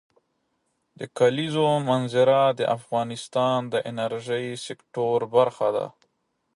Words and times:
د 0.99 1.01
کلیزو 1.17 1.67
منظره 1.89 2.39
د 2.59 2.61
افغانستان 2.77 3.59
د 3.73 3.75
انرژۍ 3.89 4.47
سکتور 4.67 5.19
برخه 5.35 5.67
ده. 5.75 5.87